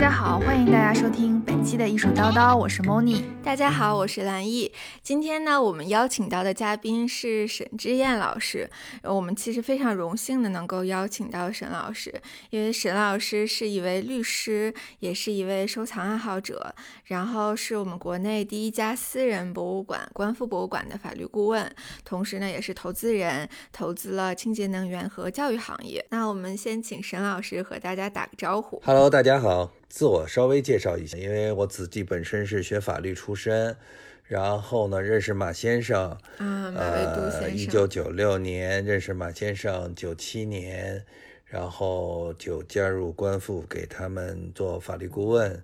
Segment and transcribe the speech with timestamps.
[0.00, 3.22] 家好，欢迎大家收听本期的艺术叨叨，我是 Moni。
[3.44, 4.72] 大家好，我是蓝毅。
[5.02, 8.70] 今天呢，我们邀请到的嘉宾是沈之燕老师。
[9.02, 12.18] 我们其实非常荣幸的能够邀请到沈老师，
[12.48, 16.74] 因为沈老师是一位律师，也是一位收藏爱好者，
[17.04, 21.70] 然后是我们国内第一家私人博物馆——观复博物馆的法律顾问，
[22.06, 26.02] 同时呢，也是投资人，投资了清洁能源和教育行业。
[26.08, 28.80] 那我们先请沈老师和大家打个招呼。
[28.86, 29.70] Hello，大家好。
[29.90, 33.76] 自我稍微介绍一下，因为我自己本身是学法律出身，
[34.22, 41.04] 然后呢认识马先生，啊，马未都先生，一九九六年认识马先生，九七年，
[41.44, 45.62] 然后就加入官复，给他们做法律顾问，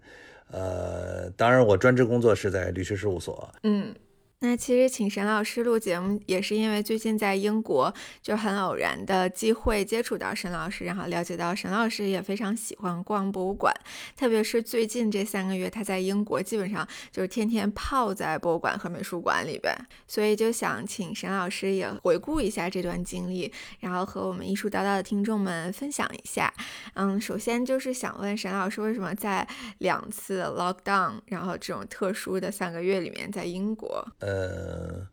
[0.51, 3.95] 呃，当然我专职工作是在律师事务所，嗯。
[4.41, 13.75] 那其实请沈老师录节目，也是因为最近在英国就很偶然的机会接触到沈老师，然后了解到沈老师也非常喜欢逛博物馆，
[14.15, 19.75] 特别是最近这三个月他在英国，基本上就是天天泡在博物馆和美术馆里边，
[20.07, 26.53] 所以就想请沈老师也回顾一下这段经历，然后和我们艺术叨叨的听众们分享一下。
[26.93, 34.07] 嗯，首先就是想问沈老师，为什么在两次 lockdown，然后这种特殊的三个月里面在英国？
[34.27, 35.07] 呃，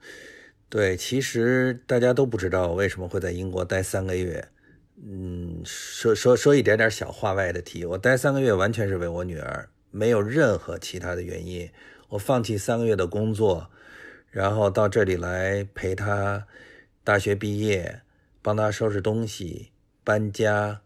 [0.69, 4.47] 对，其实大家都不知道我为什么会在英国待三个月。
[5.05, 11.69] 嗯，说说说一点点小话外的题，我待三个月完全是为我女儿，没有任何其他的原因。
[12.09, 13.69] 我放弃三个月的工作，
[14.31, 16.47] 然后到这里来陪她
[17.03, 18.01] 大学毕业，
[18.41, 19.71] 帮她收拾东西，
[20.03, 20.82] 搬家。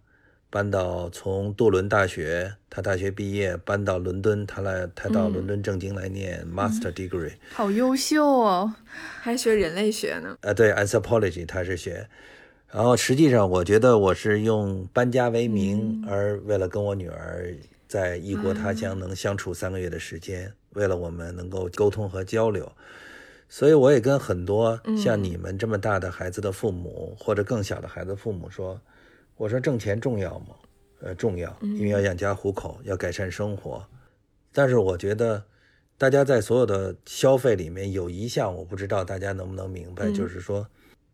[0.50, 8.74] 搬到从杜伦大学，他大学毕业搬到伦敦，他来他到伦敦正经来念 master degree，好优秀哦，
[9.22, 10.38] 还学人类学呢。
[10.42, 12.08] 呃，对，anthropology 他是学，
[12.72, 17.54] 然后实际上我觉得我是用搬家为名，而为了跟我女儿
[17.90, 22.72] 在异国他乡能相处三个月的时间，为了我们能够沟通和交流，
[23.50, 28.80] 所以我也跟很多像你们这么大的孩子的父母或者更小的孩子父母说。
[29.38, 30.56] 我说挣钱重要吗？
[31.00, 33.88] 呃，重要，因为要养家糊口，要改善生活。
[34.52, 35.46] 但是我觉得，
[35.96, 40.68] 大家在所有的消费里面有一项，我不知道大家能不能明白，就是说，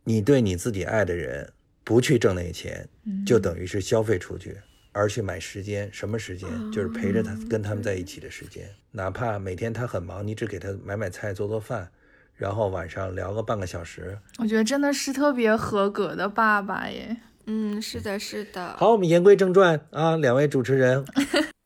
[0.05, 1.51] 你对你自己爱的人
[1.83, 2.87] 不去挣那钱，
[3.25, 4.57] 就等于是消费出去，
[4.93, 5.91] 而去买时间。
[5.91, 6.49] 什么时间？
[6.71, 8.69] 就是陪着他跟他们在一起的时间。
[8.91, 11.91] 哪怕每天他很忙，你只给他买买菜、做做饭，
[12.35, 14.17] 然后晚上聊个半个小时。
[14.39, 17.17] 我觉得真的是特别合格的爸爸耶。
[17.45, 18.75] 嗯，是的，是的。
[18.77, 21.05] 好，我们言归正传啊，两位主持人。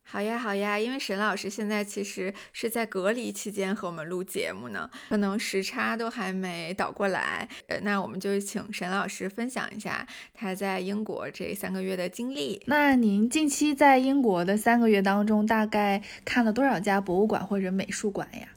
[0.09, 7.47] 好呀，好呀，因为沈老师现在其实是在隔离期间和我们录节目呢，可能时差都还没倒过来。
[7.67, 12.63] 呃，那我们就请沈老师分享一下他在英国这三个月的经历。
[12.67, 18.47] 那您近期在英国的三个月当中，大概看了多少家博物馆或者美术馆呀？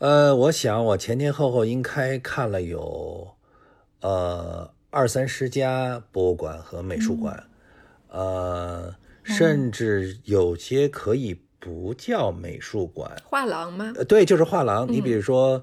[0.00, 3.36] 呃，我想我前前后后应该看了有，
[4.00, 4.74] 呃。
[4.92, 7.44] 二三十家博物馆和美术馆，
[8.10, 13.94] 呃，甚至有些可以不叫美术馆，画廊吗？
[13.96, 14.86] 呃，对，就是画廊。
[14.86, 15.62] 你比如说，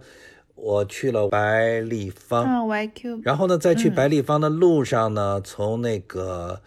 [0.55, 2.67] 我去了白立方，
[3.21, 6.59] 然后呢，在去白立方的路上呢，从那个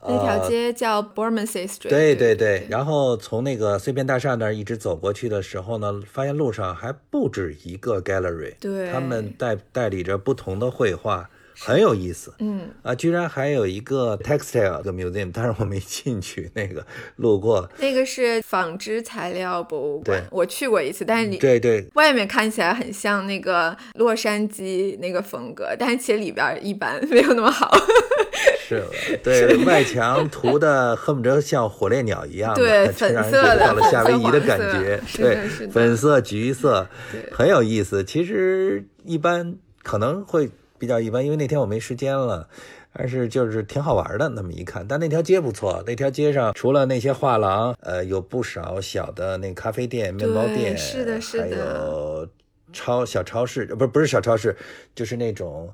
[0.00, 11.28] 那条街叫 Bormancy Street，对对对，然后从那个碎片大厦那儿一直走过去的时候呢，发现路上还不止一个 gallery，对，他们代代理着不同的绘画。
[11.64, 16.84] 很有意思，嗯啊，居然还有一个 textile 的 museum，但是我没进去，那个
[17.16, 17.68] 路过。
[17.78, 27.70] 那个是纺织材料博物馆，我去过一次，但是你对对，外面看起来很像那个洛杉矶那个风格，但是其实里边一般，没有那么好。
[28.68, 28.84] 是，
[29.22, 36.88] 对外墙涂的恨不得像火烈鸟一样，对，粉色的，到了夏威夷的感觉，对，粉色、橘色，
[37.30, 38.02] 很有意思。
[38.02, 40.50] 其实一般可能会。
[40.82, 42.48] 比较一般，因为那天我没时间了，
[42.92, 44.28] 但是就是挺好玩的。
[44.30, 52.28] 那么一看，但那条街不错，那条街上除了那些画廊，呃，有不少小的那咖啡店、面包店，是的，是的，还有
[52.72, 54.56] 超小超市，不是不是小超市，
[54.92, 55.72] 就是那种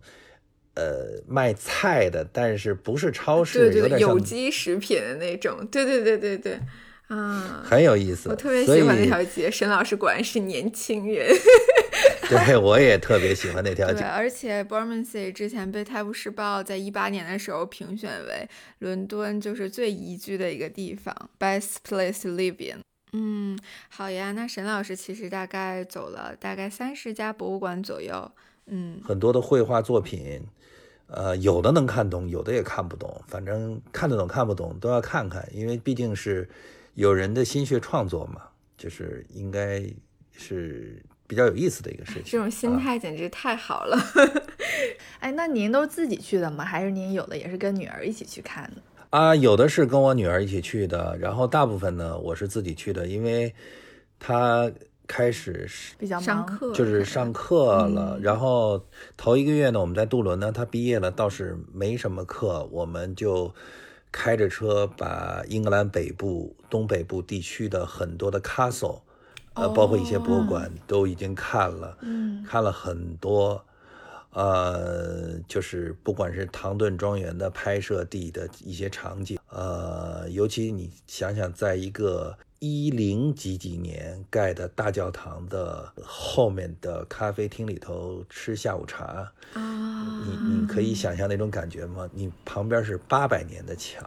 [0.74, 6.60] 呃卖菜的，但是不是超市，对对，有机食品的那种，对对对对对，
[7.08, 8.28] 啊，很有意思。
[8.28, 11.34] 我特别喜欢那条街，沈老师果然是年轻人。
[12.28, 14.00] 对，我也特别喜欢那条街。
[14.00, 18.46] 对，而且 Bermondsey 之前被《泰晤士报》在一八年的时候评选为
[18.80, 22.82] 伦敦就是最宜居的一个地方，Best Place to Live in。
[23.14, 23.58] 嗯，
[23.88, 24.32] 好呀。
[24.32, 28.30] 那沈老师其实大概走了大概三十家博物馆左右。
[28.66, 30.42] 嗯，很多的绘画作品，
[31.06, 33.22] 呃，有的能看懂，有的也看不懂。
[33.26, 36.46] 反正看得懂看不懂都要看看，因为毕竟是。
[36.98, 38.42] 有人的心血创作嘛，
[38.76, 39.80] 就是应该
[40.32, 42.24] 是比较有意思的一个事情。
[42.24, 43.96] 这种心态简直太好了。
[45.20, 46.64] 哎，那您都是自己去的吗？
[46.64, 48.82] 还是您有的也是跟女儿一起去看的？
[49.10, 53.54] 啊，有的是跟我女儿一起去的，然后大部分呢我是自己去的，因为
[54.18, 54.68] 她
[55.06, 58.84] 开始是比较忙，上课就是上课了，然后
[59.16, 63.54] 头一个月呢我们在杜伦呢，她毕业了倒是没什么课，我们就
[64.10, 69.00] 开着车把英格兰北部、东北部地区的很多的 castle，
[69.54, 72.42] 呃，包括一些博物馆都已经看了，嗯。
[72.44, 73.62] 看了很多，
[74.32, 92.08] 呃，就是不管是唐顿庄园的拍摄地的一些场景，呃，尤其你想想，在一个一零几几年盖的大教堂的后面的咖啡厅里头吃下午茶，啊，你你可以想象那种感觉吗？
[92.12, 94.02] 你旁边是八百年的墙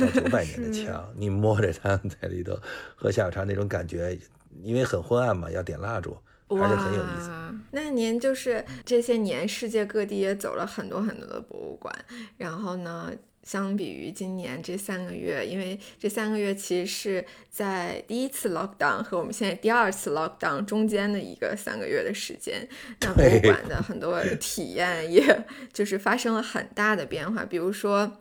[0.00, 2.56] 到 九百年的墙，你摸着它在里头
[2.94, 4.18] 喝下午茶那种感觉，
[4.62, 6.16] 因为很昏暗嘛，要点蜡烛，
[6.48, 7.30] 还是很有意思。
[7.72, 11.92] 那您就是这些年世界各地也走了很多很多的博物馆，
[12.36, 13.10] 然后呢，
[13.46, 22.68] 相比于今年这三个月，因为这三个月其实是在第一次 lockdown 和我们现在第二次 lockdown 中间的一个三个月的时间，
[23.00, 25.22] 那 博物馆的很多体验也
[25.72, 28.18] 就是发生了很大的变化，比如说。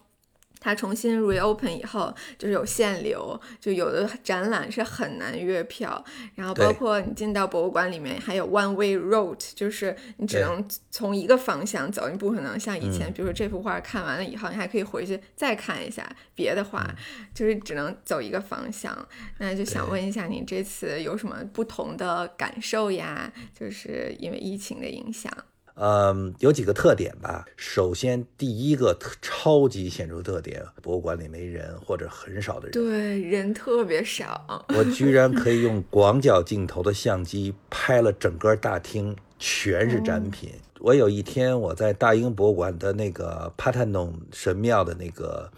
[0.60, 6.04] 它重新 reopen 以后，就是有限流，就有的展览是很难约票，
[6.36, 19.08] 然后包括你进到博物馆里面还有 one way road，就是你只能从一个方向走，你不可能像以前，嗯比如说这幅画看完了以后，你还可以回去再看一下别的画，嗯就是只能走一个方向。
[19.38, 23.32] 那就想问一下，你这次有什么不同的感受呀？
[23.58, 25.32] 就是因为疫情的影响。
[25.76, 27.46] 嗯，有几个特点吧。
[27.58, 32.72] 首先，第一个特超级显著特点，博物馆里没人或者很少的人。
[32.72, 34.66] 对，人特别少。
[34.70, 40.52] 我居然可以 用广角镜头的相机拍了整个大厅，全是展品。
[40.80, 45.52] 我有一天我在大英博物馆的那个帕坦农神庙的那个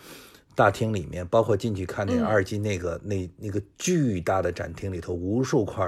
[0.56, 5.86] 大厅里面，包括进去看那嗯阿尔金那个、那那个巨大的展厅里头，无数块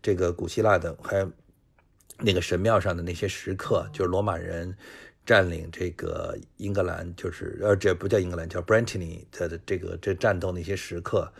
[0.00, 1.30] 这个古希腊的还有
[2.18, 4.76] 那个神庙上的那些石刻，就是罗马人
[5.24, 11.30] 占领这个英格兰，就是呃，这不叫英格兰，叫 Brittany 的的这个这战斗那些石刻，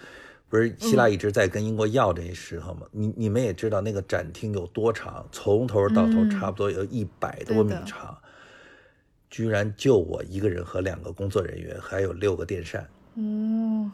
[0.48, 2.86] 不是希腊一直在跟英国要这些石刻吗？
[2.90, 8.16] 你你们也知道那个展厅有多长，从头到头嗯差不多有一百多米长，
[9.30, 12.88] 居然就我一个人和两个工作人员，还有六个电扇。
[13.14, 13.90] 嗯，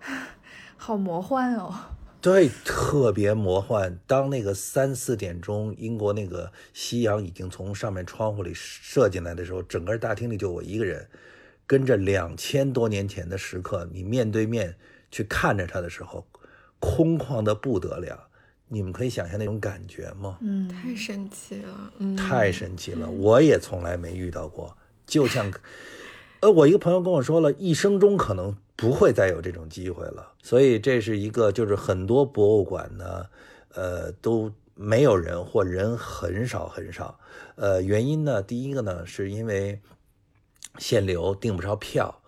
[0.76, 1.74] 好魔幻哦。
[2.22, 3.98] 对，特别魔幻。
[4.06, 11.08] 当那个三四点钟，英国那个夕阳已经从上面窗户里射进来的时候，整个大厅里就我一个人，
[11.66, 14.76] 跟着两千多年前的时刻，你面对面
[15.10, 16.24] 去看着它的时候，
[16.78, 18.28] 空旷的不得了。
[18.68, 20.38] 你们可以想象那种感觉吗？
[20.42, 24.76] 嗯，太神奇了，嗯，太神奇了，我也从来没遇到过。
[25.04, 25.52] 就像，
[26.38, 30.32] 呃，我一个朋友跟我说了，一生中可能不会再有这种机会了。
[30.42, 33.26] 所以这是一个，就是很多博物馆呢，
[33.74, 37.18] 呃，都没有人或人很少很少。
[37.56, 39.80] 呃，原因呢，第一个呢，是因为
[40.78, 42.22] 限流订不着票。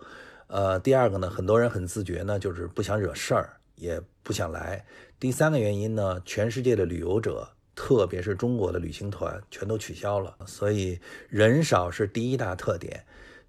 [0.47, 4.85] 呃，第二个呢，很多人很自觉呢，就是不想惹事儿，也不想来。
[5.19, 13.05] 第三个原因呢，全世界的旅游者，特别是中国的旅行团，全都取消了，所以人少是第一大特点。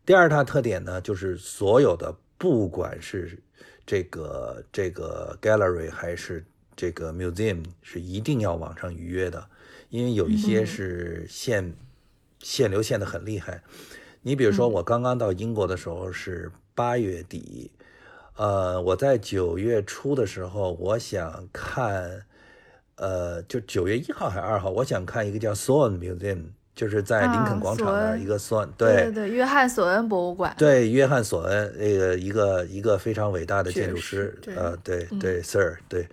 [0.06, 3.38] 第二大特点呢，就是所有的不管是
[3.86, 9.48] 这个这个 gallery 还是这个 museum，是一定要网上预约的，
[9.88, 11.74] 因为有一些是限、
[12.40, 13.62] 限流限的很厉害。
[14.22, 17.70] 你比如说，我刚刚到英国的时候是八月底，
[18.34, 22.26] 呃，我在九月初的时候，我想看，
[22.96, 30.54] 呃，就九月一号还是二号，我想看一个叫 Swan Museum，就是在林肯啊广场那儿一个 Swan，对对对，约翰索恩博物馆。
[30.58, 36.06] 对，约翰索恩，那个一个一个非常伟大的建筑师呃，对对，Sir，对，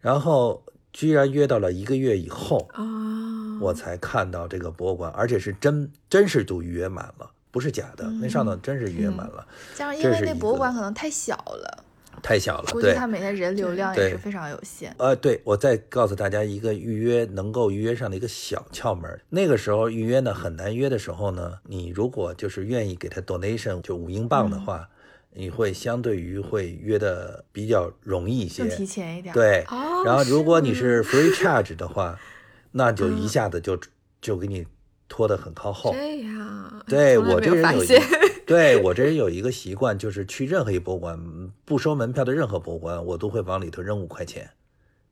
[0.00, 11.83] 然后居然约到了一个月以后，哦，我才看到这个博物馆，而且是真真是都预约满了，不是假的，那上头真是预约满了，加上因为那博物馆可能太小了，
[12.24, 13.06] 太小了，估计他。
[13.06, 14.94] 每天人流量也是非常有限。
[14.98, 19.20] 呃，对，我再告诉大家一个预约能够预约上的一个小窍门。
[19.28, 24.88] 那个时候预约呢很难约的时候呢，你如果就是愿意给他 donation 就五英镑的话，
[25.34, 28.74] 你会相对于会约的比较容易一些更。
[28.74, 32.18] 提前一点。，对，哦然后如果你是是 free charge 的话，
[32.72, 33.78] 那就一下子就
[34.22, 34.66] 就给你
[35.10, 35.92] 拖得很靠后。
[35.92, 38.02] 这样，对我这人有一现，
[38.46, 41.18] 对我这人有一个习惯，就是去任何一博物馆，
[41.64, 44.48] 不收门票的任何博物馆，我都会往里头扔五块钱。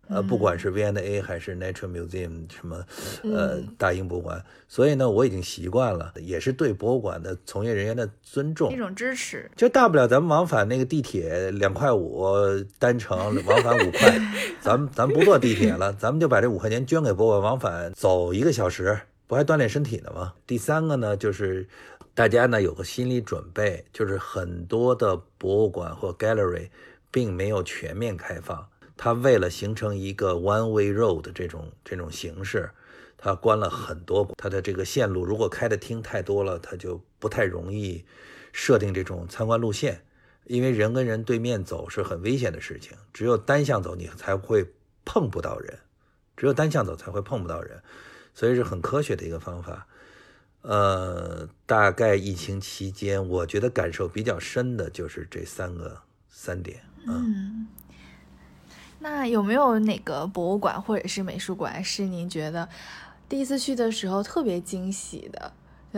[0.08, 2.84] 呃，不管是 V&A 还是 Natural Museum 什么，
[3.22, 9.48] 呃，大英博物馆，所以呢，我已经习惯了，也是对博物馆的从业人员的尊重，一种支持。
[9.56, 12.26] 就大不了咱们往返那个地铁两块五
[12.78, 14.20] 单程，往返五块，
[14.60, 18.98] 咱们咱不坐地铁了，咱们就把这五块钱捐给博物馆，往返走一个小时，
[19.28, 20.34] 不还锻炼身体呢吗？
[20.46, 21.66] 第三个呢，就是
[22.14, 26.68] 大家呢有个心理准备，就是很多的博物馆或 gallery
[27.10, 28.68] 并没有全面开放。
[28.98, 32.70] 它为了形成一个 one way road 这种这种形式，
[33.16, 35.24] 它关了很多它的这个线路。
[35.24, 38.04] 如果开的厅太多了，它就不太容易
[38.52, 40.04] 设定这种参观路线，
[40.44, 42.96] 因为人跟人对面走是很危险的事情。
[43.14, 44.70] 只有单向走，你才会
[45.06, 45.78] 碰不到人；
[46.36, 47.82] 只有单向走才会碰不到人，
[48.34, 49.86] 所以是很科学的一个方法。
[50.62, 56.80] 呃，大概疫情期间，我觉得感受比较深的就是这三个三点。
[57.06, 57.66] 嗯。
[59.00, 62.68] 那有没有哪个博物馆或者是美术馆是您觉得
[63.28, 65.52] 第一次去的时候特别惊喜的？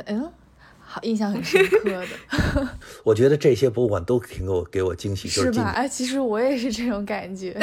[0.07, 0.33] 嗯，
[0.81, 2.69] 好，印象很深刻的。
[3.05, 5.65] 我觉得这些博物馆都挺给我给我惊喜，是吧？
[5.77, 7.55] 哎，其实我也是这种感觉。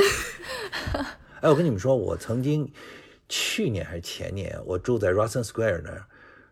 [1.42, 2.72] 哎，我跟你们说，我曾经
[3.28, 6.06] 去年还是前年，我住在 Russell Square 那儿，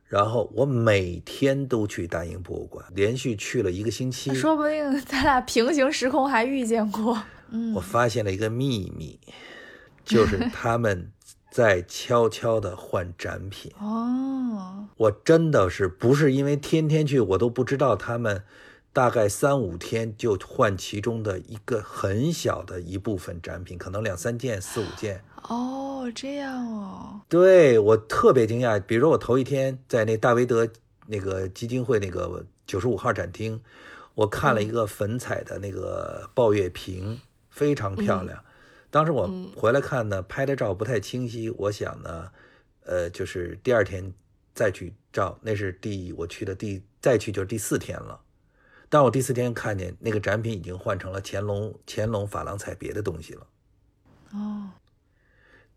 [0.10, 4.34] 然后我每天都去大英博物馆，连续去了一个星期。
[4.34, 7.22] 说不定咱俩平行时空还遇见过。
[7.76, 9.20] 我发现了一个秘密，
[10.04, 11.12] 就是 他们
[11.52, 13.72] 在悄悄的换展品。
[13.80, 18.44] 哦，我真的是不是因为天天去，我都不知道他们
[18.92, 25.24] 大概三五天就换其中的一个很小的一部分展品，可能两三件、四五件。
[25.48, 27.22] 哦，这样哦。
[27.30, 30.68] 对我特别惊讶，比如说我头一天在那大维德
[31.08, 33.62] 那个基金会那个九十五号展厅，
[34.16, 37.22] 我看了一个粉彩的那个抱月瓶。
[37.52, 38.42] 非常漂亮，
[38.90, 41.50] 当时我回来看呢，拍的照不太清晰。
[41.50, 42.32] 我想呢，
[42.86, 44.14] 呃，就是第二天
[44.54, 48.22] 再去照，那是第我去的第再去就是第四天了。
[48.88, 53.48] 但我第四天看见那个展品已经换成了乾隆乾隆珐琅彩别的东西了。
[54.32, 54.70] 哦，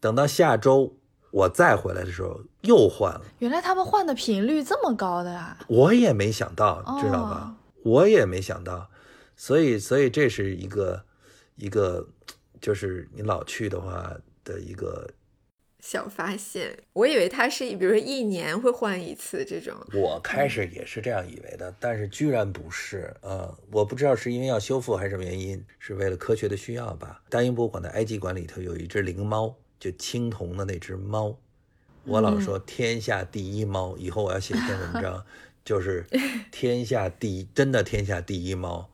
[0.03, 0.99] 等到下周
[1.31, 3.23] 我再回来的时候又换了。
[3.39, 5.57] 原来他们换的频率这么高的啊！
[5.69, 7.57] 我也没想到，知道吧？
[7.85, 8.91] 我也没想到，
[9.37, 11.05] 所以所以这是一个。
[11.57, 12.09] 一个
[12.63, 14.11] 就是你老去的话
[14.43, 15.09] 的一个
[15.81, 19.75] 小发现，我以为它是比如说一年会换一次这种。
[19.93, 23.15] 我开始也是这样以为的，但是居然不是。
[23.21, 27.23] 呃，我不知道是因为要修复还是什么原因，是为了科学的需要吧。
[27.29, 31.37] 大英博物馆的埃及馆里头有一只灵猫，就青铜的那只猫。
[32.05, 35.27] 我老说天下第一猫，以后我要写一篇文章，
[35.65, 36.07] 就是
[36.53, 38.89] 天下第一，真的天下第一猫。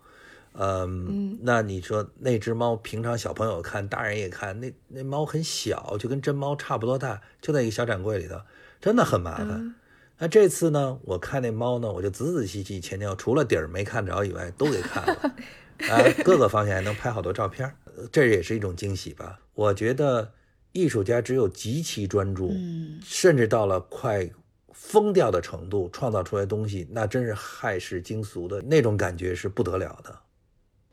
[0.54, 8.40] 嗯，那你说那只猫，平常小朋友看，大人也看，那那猫很小，就跟真猫差不多大，就在一个小展柜里头，
[8.80, 9.75] 真的很麻烦。
[10.16, 15.35] 那这次呢，我看那猫呢，我就仔仔细细前前除了底儿没看着以外，都给看了，
[15.90, 17.71] 哎，各个方向还能拍好多照片，
[18.11, 19.38] 这也是一种惊喜吧。
[19.52, 20.33] 我觉得
[20.78, 22.54] 艺术家只有极其专注，
[23.02, 24.30] 甚至到了快
[24.73, 30.16] 疯掉的程度，创造出来东西，那真是骇世惊俗的那种感觉是不得了的。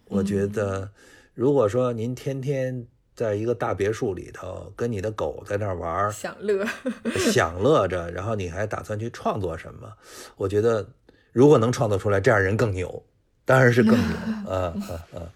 [0.08, 0.90] 我觉得，
[1.36, 6.66] 如果说您天天在一个大别墅里头跟你的狗在那玩享乐，
[7.32, 9.94] 享乐着，然后你还打算去创作什么？
[10.36, 10.90] 我觉得，
[11.32, 13.04] 如果能创作出来，这样人更牛，
[13.46, 14.52] 当然是更牛。
[14.52, 15.32] 啊 啊啊！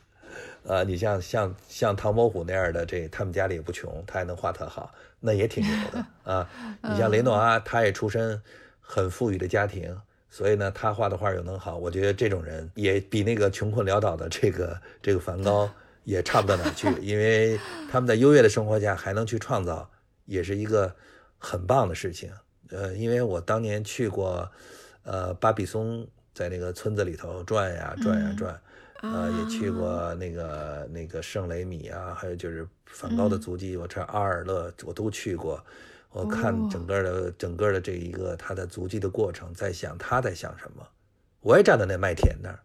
[0.68, 6.50] 啊，你像像像唐伯虎那样的，这他们家里也不穷，他还能画特好，那也挺牛的 啊。
[6.84, 8.42] 你像雷诺阿，他也出身
[8.82, 9.96] 很富裕的家庭。
[10.32, 15.68] 所以呢，他画的画又能好，我觉得这种人也比那个穷困潦倒的这个这个梵高
[16.04, 19.90] 也差不到哪去，因为他们在优越的生活下还能去创造，
[20.26, 20.96] 也是一个
[21.40, 22.32] 很棒的事情。
[22.70, 24.48] 呃，因为我当年去过，
[25.02, 28.62] 呃，巴比松在那个村子里头转呀转呀转，
[29.02, 35.64] 呃，也去过那个那个圣雷米啊，还有就是梵高的足迹，我这阿尔勒我都去过。
[36.12, 40.86] 我看整个的整个的这一个他的足迹的过程，在想他在想什么。
[41.40, 42.60] 我也站在那麦田那儿，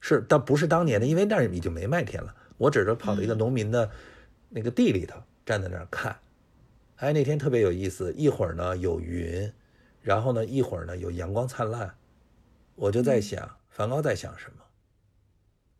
[0.00, 2.34] 是，但不是当年的，因为那儿已经没麦田了。
[2.56, 3.90] 我只是跑到一个农民的
[4.48, 6.16] 那个地里头，站在那儿看。
[6.96, 9.52] 哎，那天特别有意思，一会儿呢有云，
[10.00, 11.94] 然后呢一会儿呢有阳光灿烂。
[12.74, 14.64] 我就在想，梵高在想什么？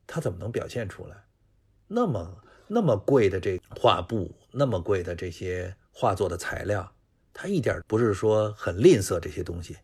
[0.06, 1.16] 他怎么能表现出来？
[1.88, 6.92] 那么那么贵的这画布，那么贵的这些画作的材料。
[7.32, 9.76] 他一点不是说很吝啬这些东西，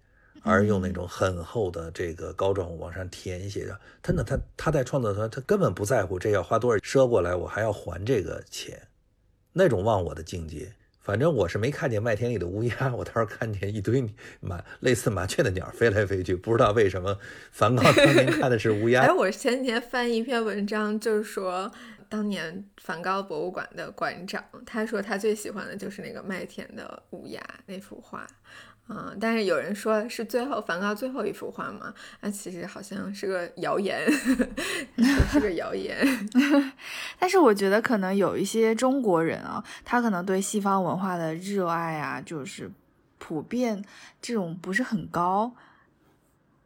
[0.42, 3.80] 而用那种很厚的这个膏状物往上填写的。
[4.02, 8.88] 他那，他他在创作的时候，他根本不在乎这要花多少，赊过来我还要还这个钱，
[9.52, 10.72] 那种忘我的境界。
[11.02, 14.08] 反正我是没看见麦田里的乌鸦，我倒是看见一堆
[14.40, 17.18] 麻类似麻雀的鸟飞来飞去，不知道为什么
[17.50, 19.02] 梵高当年看的是乌鸦。
[19.02, 21.70] 哎，我前几天翻一篇文章，就是说
[22.08, 28.24] 当年梵高博物馆的馆长，他说他最喜欢的就是那个麦田的乌鸦那幅画。
[28.88, 31.94] 嗯，但是有人说是最后梵高最后一幅画嘛？
[32.20, 34.06] 那其实好像是个谣言，
[35.30, 35.96] 是个谣言。
[37.18, 42.70] 但是我觉得可能有一些中国人啊，他可能对西方文化的热爱啊，就是
[43.18, 43.82] 普遍
[44.20, 45.54] 这种不是很高。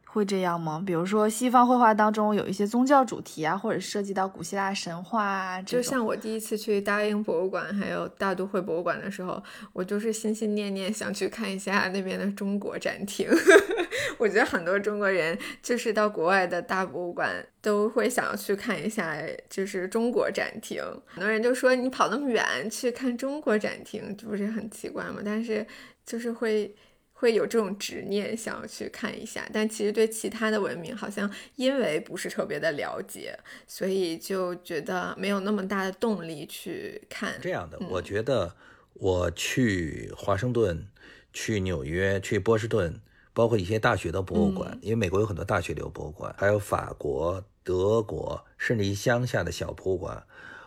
[0.09, 0.81] 会这样吗？
[0.83, 5.61] 比如说，西方绘画当中有一些宗教主题啊，或者涉及到古希腊神话啊。
[5.61, 13.29] 就像我第一次去大英博物馆，还有大都会博物馆的时候，我就是心心念念想去看一下那边的中国展厅。
[14.17, 19.15] 我觉得很多中国人就是到国外的大博物馆都会想要去看一下，
[19.49, 20.81] 就是中国展厅。
[21.05, 25.17] 很多人就说你跑那么远去看中国展厅，这不是很奇怪吗？
[25.23, 25.67] 但是
[26.05, 26.73] 就是会。
[27.19, 37.33] 会有这种执念，想要去看一下，但其实对其他的文明好像因为不是特别的了解，所以就觉得没有那么大的动力去看。
[37.41, 38.55] 这样的，我觉得
[38.93, 40.87] 我去华盛顿、
[41.33, 43.01] 去纽约、去波士顿，
[43.33, 50.23] 包括一些大学的博物馆，因为美国有很多大学的博物馆，还有法国、德国，甚至于乡下的小博物馆，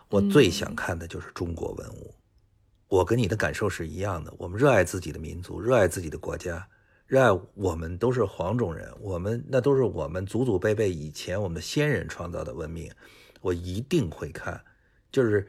[0.09, 2.13] 我最想看的就是中国文物。
[2.91, 6.67] 我跟你的感受是一样的，我们热爱自己的民族，热爱自己的国家，
[7.07, 12.91] 热爱我们都是黄种人，我们那都是我们祖祖辈辈以前我们的先人创造的文明，
[13.39, 14.61] 我一定会看，
[15.09, 15.47] 就是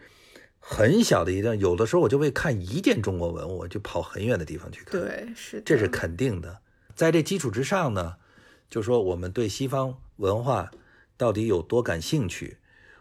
[0.61, 6.61] 很小的一段，有的时候我就会看一件中国文物，我就跑很远的地方去看，对，是，这是肯定的。
[6.95, 8.15] 在这基础之上呢，
[8.71, 10.71] 就说我们对西方文化
[11.17, 12.59] 到底有多感兴趣，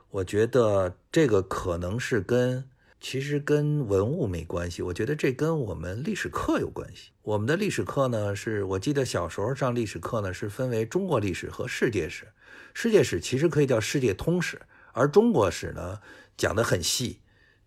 [0.10, 2.68] 我觉得这个可能是跟。
[3.02, 7.10] 其实跟文物没关系，我觉得这跟我们历史课有关系。
[7.24, 12.28] 我们的历史课呢，是我记得小时候上历史课呢，是分为中国历史和世界史。
[12.76, 14.62] 世界史其实可以叫世界通史，
[14.94, 16.00] 而中国史呢
[16.38, 17.20] 讲得很细，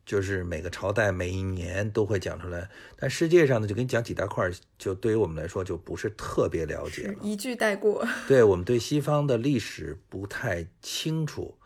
[0.07, 2.71] 就是每个朝代每一年都会讲出来。
[2.97, 8.07] 但世界上呢，就给你讲几大块，就对于我们来说就不是特别了解了，一句带过。
[8.29, 11.59] 对我们对西方的历史不太清楚。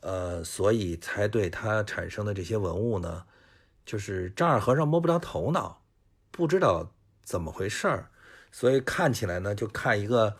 [0.00, 3.24] 呃，所以才对它产生的这些文物呢，
[3.84, 5.82] 就是丈二和尚摸不着头脑，
[6.30, 6.92] 不知道
[7.24, 8.10] 怎么回事儿，
[8.52, 10.36] 所以看起来呢，就看一个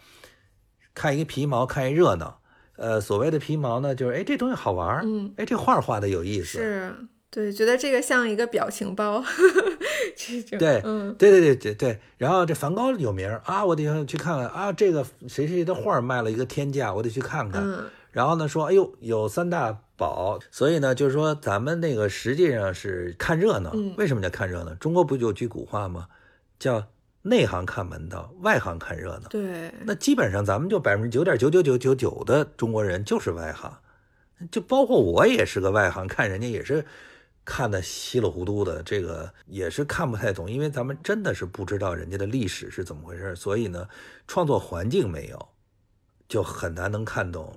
[0.95, 2.41] 看一个皮毛，看一热闹。
[2.77, 6.95] 呃，所谓的皮毛呢，就是哎，这东西好玩儿，嗯，哎，这画画的有意思，是
[7.31, 9.25] 对，觉得这个像一个表情包，
[10.59, 12.01] 对，嗯，对对对对对。
[12.19, 17.63] 然后这梵高有名啊，我得去看看啊，这个谁谁的画卖了一个天价，我得去看看。
[18.17, 23.75] 然后呢，说，哎呦，有三大宝，所以呢，就是说，咱们那个实际上是看热闹。
[23.99, 24.75] 为什么叫看热闹？
[24.77, 26.09] 中国不就有句古话吗？
[26.59, 26.83] 叫
[27.21, 29.29] 内行看门道，外行看热闹。
[29.29, 33.71] 对，那基本上咱们就百分之九点九九九九九的中国人就是外行，
[34.51, 36.87] 就包括我也是个外行，看人家也是
[37.45, 43.87] 看的稀里糊涂的，这个也是看不太懂，因为咱们真的是不知道人家的历史是怎么回事，所以呢，
[44.27, 45.49] 创作环境没有，
[46.27, 47.55] 就很难能看懂。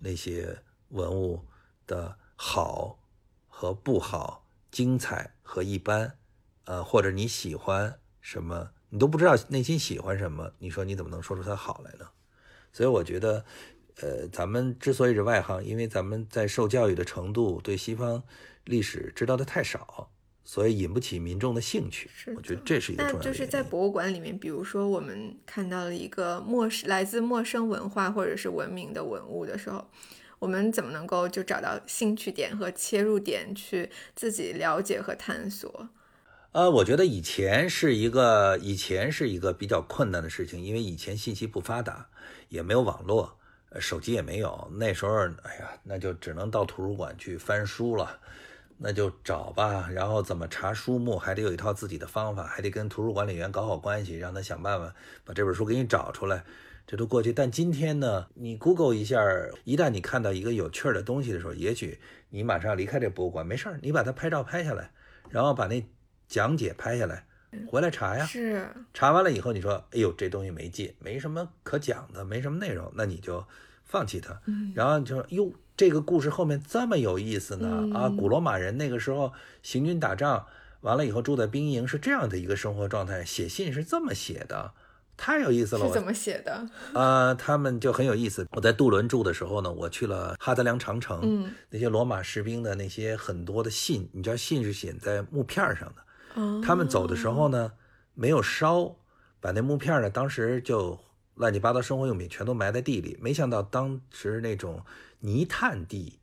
[0.00, 1.46] 那些文物
[1.86, 2.98] 的好
[3.46, 6.18] 和不好，精彩和一般，
[6.64, 12.08] 呃，或者你喜欢什么，你都不知道内心喜欢什么，你说你怎么能说出它好来呢？
[12.72, 13.44] 所以我觉得，
[13.96, 18.22] 呃，咱们之所以是外行，因为咱们在受教育的程度对西方
[18.64, 20.10] 历史知道的太少。
[20.50, 23.20] 所以引不起民众的兴趣，我觉得这是一个重要的。
[23.20, 29.88] 那就是在博物馆里面，比如说我们看到了一个陌生来自陌生文化或者是文明的文物的时候，
[30.40, 35.88] 我们怎么能够就找到兴趣点和切入点去自己了解和探索？
[36.50, 42.08] 呃，我觉得以前是一个以前是一个比较困难的事情，因为以前信息不发达，
[42.48, 43.38] 也没有网络，
[43.78, 48.18] 手机也没有，那时候哎呀，那就只能到图书馆去翻书了。
[48.82, 56.42] 那就找吧，然后怎么查书目，还得有一套自己的方法，还得跟图书管理员搞好关系，让他想办法把这本书给你找出来，
[56.86, 57.30] 这都过去。
[57.30, 59.22] 但今天呢，你 Google 一下，
[59.64, 64.90] 一旦你看到一个有趣的东西的时候，也许你马上要离开这博物馆，没事儿，你把它拍照拍下来，
[65.28, 65.86] 然后把那
[66.26, 67.26] 讲解拍下来，
[67.68, 68.24] 回来查呀。
[68.24, 68.66] 是。
[68.94, 73.44] 查完了以后，你说，哎呦，这东西没劲，没什么可讲的，没什么内容，那你就
[73.84, 74.40] 放弃它。
[74.46, 74.72] 嗯。
[74.74, 75.52] 然后就说，哟。
[75.80, 78.06] 这个故事后面这么有意思呢啊！
[78.10, 80.44] 古罗马人那个时候行军打仗
[80.82, 84.72] 完了以后住在兵营是这样的一个生活状态，写信是这么写的，
[85.16, 85.86] 太有意思了。
[85.86, 86.68] 我是怎么写的？
[86.92, 88.46] 呃，他们就很有意思。
[88.50, 96.42] 我在杜伦住的时候呢，我去了哈德良长城，嗯，那些罗马士兵的那些很多的信，你知道信是写在木片上的。
[96.42, 97.72] 哦，他们走的时候呢，
[98.12, 98.96] 没有烧，
[99.40, 100.98] 把那木片呢，当时就
[101.34, 103.16] 乱七八糟生活用品全都埋在地里。
[103.20, 104.82] 没想到当时那种
[105.20, 106.18] 泥炭地，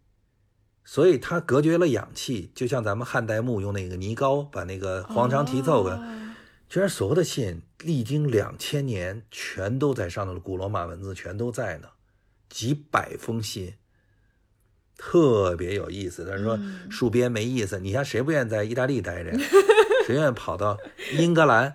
[0.84, 5.96] 所以它隔绝了氧气，就像咱们汉代墓用那个泥膏把那个黄肠题凑的。
[5.96, 6.24] 哦
[6.70, 11.88] 居然所有的信历经两千年，全都在上头的古罗马文字全都在呢，
[12.50, 13.76] 几百封信，
[14.98, 16.26] 特别有意思。
[16.26, 19.40] 他说嗯戍边没意思，你像谁不愿意在意大利待着呀？
[20.06, 20.78] 谁愿意跑到
[21.14, 21.74] 英格兰？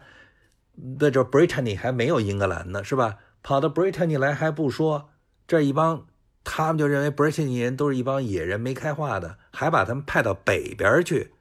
[0.74, 3.18] 那这 Brittany 还没有英格兰呢，是吧？
[3.42, 5.10] 跑到 Brittany 来还不说，
[5.46, 6.06] 这一帮
[6.44, 11.32] 他们就认为 Brittany 人都是一帮野人没开化的，还把他们派到北边去。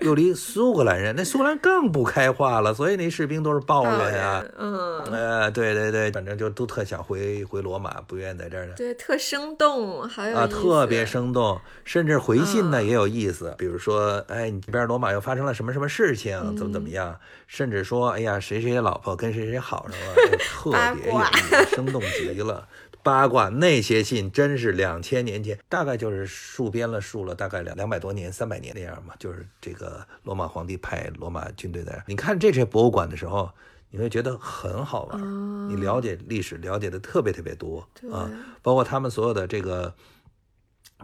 [0.00, 8.74] 又离苏格兰人，那苏格兰更不开化了，所以那士兵都是抱怨啊，嗯，呃，对对对，反正就都特想回回罗马，不愿意在这儿呢。
[8.76, 12.86] 对，特生动，好有啊，意特别生动，甚至回信呢嗯。
[12.86, 20.70] 也有意思，比如说，哎，你这边罗马又发生了什么什么事情，怎么怎嗯么样，甚至说，哎呀，谁谁的老婆跟谁谁好上了， 哎特
[21.02, 22.66] 别有意思，生动极了。
[23.02, 32.02] 八卦那些信真是两千年前，大概就是戍边了，戍了大概两两百多年、三百年那样嘛，就是这个罗马皇帝派罗马军队在。
[32.06, 33.50] 你看这些博物馆的时候，
[33.90, 38.30] 你会觉得很好玩，哦你了解历史了解的特别特别多啊，
[38.62, 39.94] 包括他们所有的这个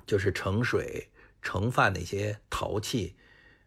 [0.06, 1.08] 就是盛水、
[1.42, 3.14] 盛饭那些陶器，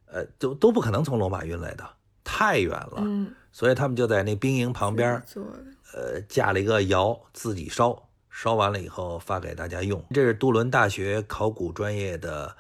[0.06, 1.88] 呃，都都不可能从罗马运来的，
[2.24, 2.98] 太远了。
[2.98, 5.24] 嗯，所以他们就在那兵营旁边
[5.94, 8.07] 呃，架了一个窑，自己烧，
[8.38, 10.00] 烧完了以后发给大家用。
[10.12, 12.56] 这是杜伦大学考古专业的，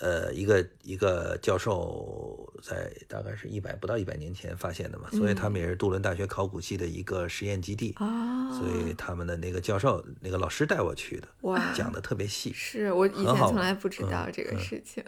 [0.00, 7.94] 呃，一个一个教授在大概是一百不到一百年前发现的嘛，所以他们也是杜伦大学考古系的一个实验基地。
[8.00, 12.52] 哦，所以他们的那个教授、那个老师带我去的，哇讲的特别细。
[12.52, 15.04] 是我以前从来不知嗯道这个嗯事情。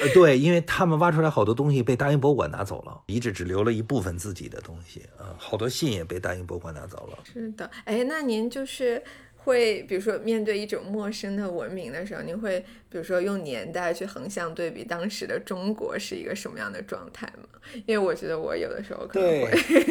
[0.00, 7.18] 呃，对，因为他们挖出来好多东西被大英博物馆拿走了，遗址只留了一部分自己的东西啊，好多信也被大英博物馆拿走了。
[7.24, 9.02] 是的，哎，那您就是
[9.44, 17.48] 会，比如说面对一种陌生的文明的时候，你会比如说用年代去横向对比当时的中国是一个什么样的状态吗？
[17.84, 19.50] 因为我觉得我有的时候可能会，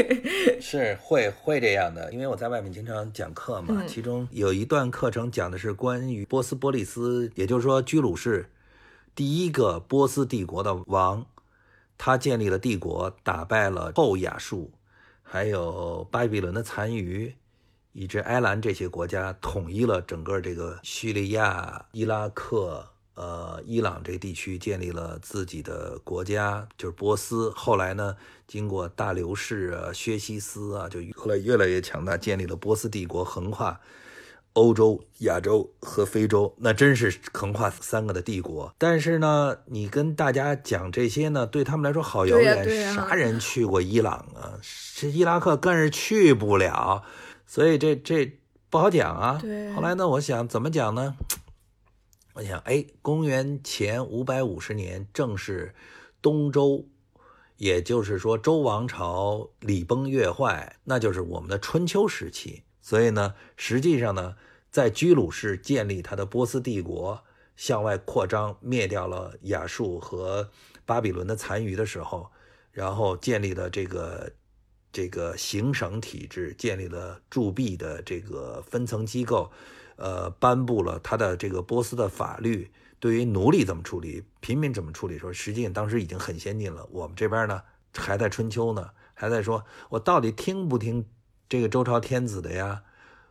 [0.59, 8.47] 是会会这样的，因为我在外面经常讲课嘛，嗯其中有一段课程讲的是关于波斯波利斯，也就是说居鲁士
[9.13, 11.27] 第一个波斯帝国的王，
[11.97, 14.71] 他建立了帝国，打败了后亚述，
[15.21, 17.35] 还有巴比伦的残余。
[17.93, 27.51] 以至埃兰这些国家统一了整个这个叙利亚、伊拉克、呃伊朗这地区，建立了自己的国家，就是波斯。
[27.56, 33.79] 后来呢，经过大流士啊、薛西斯啊，就后来越来越强大，建立了波斯帝国，横跨
[34.53, 38.73] 欧洲、亚洲和非洲，那真是横跨三个的帝国。
[38.79, 44.58] 但是呢，你跟大家讲这些呢，对他们来说好遥远，啥人去过伊朗啊？
[44.95, 47.03] 这伊拉克更是去不了。
[47.53, 48.39] 所以这这
[48.71, 49.37] 不好讲啊。
[49.39, 51.15] 对后来呢，我想怎么讲呢？
[52.33, 55.75] 我想，哎，公元前五百五十年，正是
[56.19, 56.87] 东周，
[57.57, 62.63] 也就是说周王朝礼崩乐坏，那就是我们的春秋时期。
[62.81, 64.35] 所以呢，实际上呢，
[64.71, 67.23] 在居鲁士建立他的波斯帝国，
[67.55, 70.49] 向外扩张，灭掉了亚述和
[70.87, 72.31] 巴比伦的残余的时候，
[72.71, 74.31] 然后建立了这个
[74.93, 79.51] 这个行省体制，建立了铸币的这个分层机构，
[79.95, 86.88] 呃，颁布了他的这个波斯的法律，对于奴隶怎么处理，平民怎么处理，说实际上当时已经很先进了。
[86.91, 87.62] 我们这边呢
[87.95, 91.06] 还在春秋呢，还在说我到底听不听
[91.49, 92.84] 这个周朝天子的呀？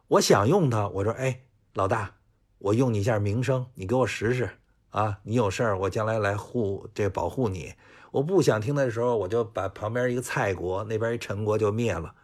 [0.08, 1.42] 我想用他，我说哎，
[1.74, 2.16] 老大，
[2.58, 4.50] 我用你一下名声，你给我试试
[4.90, 5.20] 啊！
[5.22, 7.72] 你有事儿，我将来来护这保护你。
[8.12, 12.14] 我不想听的时候，我就把旁边一个蔡国，那边一陈国就灭了。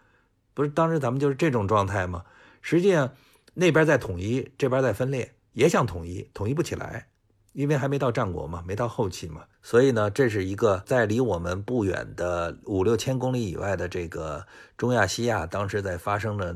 [0.55, 2.25] 不是当时咱们就是这种状态吗？
[2.63, 3.13] 实际上
[3.55, 7.09] 那边在统一，这边在分裂，也想统一，统一不起来，
[7.53, 9.45] 因为还没到战国嘛，没到后期嘛。
[9.63, 14.47] 所以呢，这是一个在离我们不远的五六千公里以外的这个
[14.77, 16.55] 中亚西亚，当时在发生了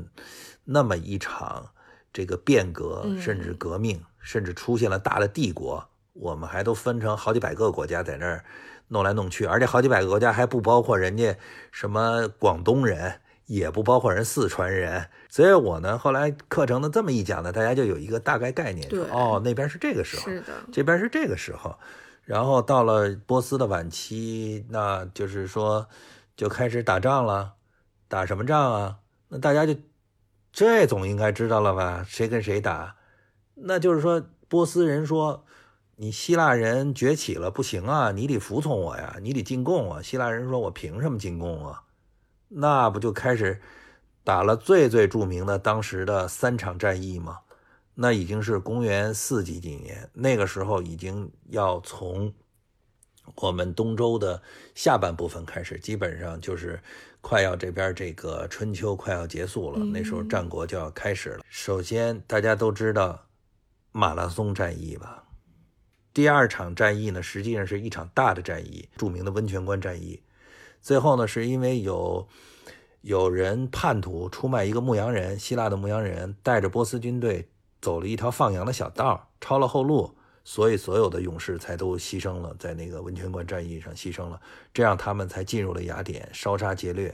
[0.63, 1.71] 那么一场
[2.11, 5.89] 这个变革，嗯甚至革命，甚至出现了大的帝国。
[6.13, 8.45] 我们还都分成好几百个国家在那儿
[8.89, 11.37] 弄来弄去，而且好几百个国家还不包括人家
[11.71, 15.09] 什么广东人，也不包括人四川人。
[15.29, 21.75] 所以我呢，后来课程呢这么一讲呢，大家就有一个大概概念，哦，那边是这个时候，是的，这边是这个时候，
[22.23, 25.87] 然后到了波斯的晚期，那就是说
[26.35, 27.53] 就开始打仗了，
[28.07, 28.97] 打什么仗啊？
[29.29, 29.75] 那大家就
[30.51, 32.05] 这总应该知道了吧？
[32.07, 32.95] 谁跟谁打？
[33.55, 35.43] 那就是说，波斯人说
[35.95, 40.01] 你希腊人崛起了，不行啊，你得服从我呀，你得进贡啊。
[40.01, 41.83] 希腊人说我凭什么进贡啊？
[42.49, 43.61] 那不就开始
[44.23, 47.39] 打了最最著名的当时的三场战役吗？
[47.95, 52.33] 那已经是公元四几几年，那个时候已经要从
[53.35, 54.41] 我们东周的
[54.73, 56.81] 下半部分开始，基本上就是
[57.21, 61.43] 快要这边这个春秋快要结束了，那时候战国就要开始了。
[61.47, 63.27] 首先大家都知道
[63.91, 65.23] 马拉松战役吧，
[66.13, 70.21] 第二场战役呢，实际上是一场大的战役，著名的温泉关战役。
[70.81, 72.27] 最后呢，是因为有
[73.01, 77.49] 有人叛徒出卖一个牧羊人，希腊的牧羊人带着波斯军队。
[77.81, 84.39] 走了一条放羊的小道，抄了后路，所以所有的勇士才都牺牲了，在那个温泉关战役上牺牲了，
[84.73, 87.13] 这样他们才进入了雅典，烧杀劫掠，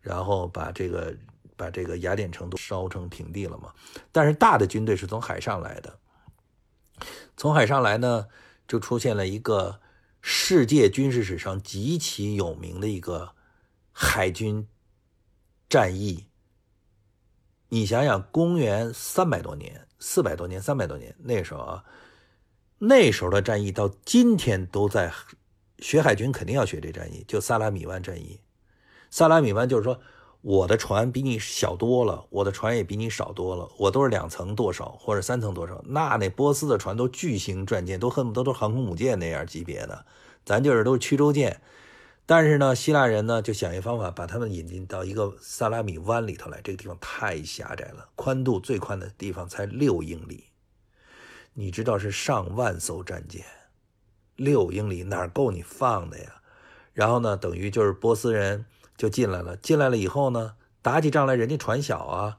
[0.00, 1.14] 然后把这个
[1.58, 3.70] 把这个雅典城都烧成平地了嘛。
[4.10, 5.94] 但是大的军队是从海上来的，
[7.38, 8.26] 从海上来呢，
[8.66, 9.80] 就出现了一个
[10.20, 13.34] 世界军事史上极其有名的一个
[13.92, 14.66] 海军
[15.68, 16.26] 战役。
[17.68, 19.86] 你想想，公元三百多年。
[20.00, 21.84] 四百多年，三百多年，那时候啊，
[22.78, 25.12] 那时候的战役到今天都在
[25.80, 28.40] 学海军，肯定要学这战役，就萨拉米湾战役。
[29.10, 30.00] 萨拉米湾就是说，
[30.48, 35.84] 我的船比你小多了，我的船也比你少多了，我都是两层舵手或者三层舵手。
[35.86, 40.06] 那那波斯的船都巨型战舰，都恨不得都航空母舰那样级别的，
[40.46, 41.60] 咱就是都是驱逐舰。
[42.24, 46.62] 但是呢，希腊人呢就想一方法，把他们引进到一个萨拉米湾里头来。
[46.64, 50.44] 这个地方太狭窄了，宽度最宽的地方才六英里。
[51.52, 53.44] 你知道是上万艘战舰，
[54.36, 56.36] 六英里哪够你放的呀？
[56.94, 58.64] 然后呢，等于就是波斯人
[58.98, 59.56] 就进来了。
[59.56, 62.38] 进来了以后呢，打起仗来人家船小啊。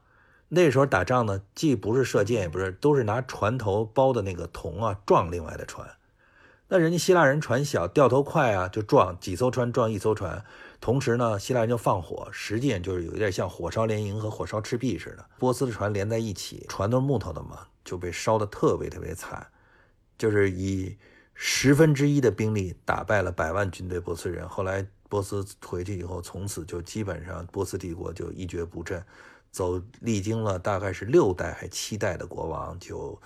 [0.49, 5.87] 那时候打仗呢，既不是射箭，也不是，都是拿船头包的那个铜啊撞另外的船。
[6.67, 10.43] 那人家希腊人船小，掉头快啊，就撞几艘船，撞一艘船。
[10.81, 15.25] 同时呢，希腊人就放火，实际上就是有点像火烧连营和火烧赤壁似的。
[15.37, 19.47] 波斯的船连在一起，船都是木头的嘛，就被烧得特别特别惨，
[20.17, 20.97] 就是以
[21.33, 24.47] 十分之一的兵力打败了百万军队波斯人。
[24.47, 29.03] 后来波斯回去以后，从此就基本上波斯帝国就一蹶不振，
[29.51, 33.21] 走历经了大概是六代还七代的国王就。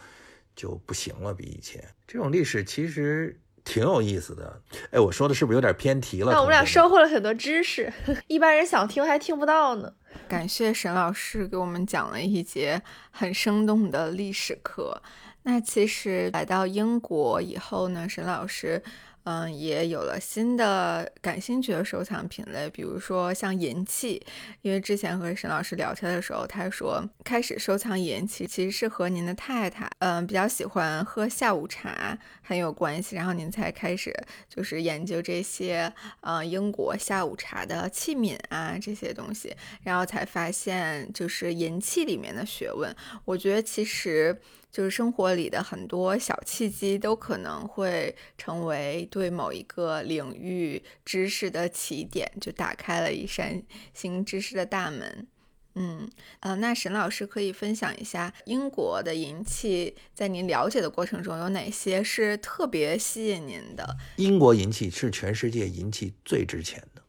[0.56, 4.62] 就不行了，比以前这种历史其实挺有意思的。
[4.92, 6.32] 哎，我说的是不是有点偏题了？
[6.32, 7.92] 那我们俩收获了很多知识，
[8.30, 9.92] 一般人想听还听不到呢。
[10.28, 15.02] 感谢沈老师给我们讲了一节很生动的历史课。
[15.42, 18.84] 那其实来到英国以后呢，沈老师。
[19.26, 24.22] 嗯，也有了新的感兴趣的收藏品类，比如说像银器。
[24.62, 34.14] 因为之前和沈老师聊天的时候，他说开始收藏银器其实是和您的太太，嗯，比较喜欢喝下午茶很有关系，然后您才开始
[34.50, 42.94] 就是研究这些，呃，英国下午茶的器皿啊这些东西，然后才发现就是银器里面的学问。
[43.26, 44.38] 我觉得其实。
[44.74, 53.62] 就是生活里的很多小契机，都可能会成为对某一个领域知识的起点，就打开了一扇
[53.94, 55.28] 新知识的大门。
[55.76, 56.10] 嗯，
[56.40, 63.98] 呃，那沈老师可以分享一下英国的银器，在您了解的过程中有哪些是特别吸引您的？
[64.16, 67.04] 英国银器是全世界银器最值钱的。